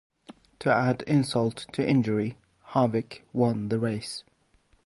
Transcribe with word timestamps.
To 0.61 0.73
add 0.73 1.03
insult 1.03 1.67
to 1.73 1.87
injury, 1.87 2.35
Harvick 2.69 3.21
won 3.33 3.69
the 3.69 3.77
race. 3.77 4.23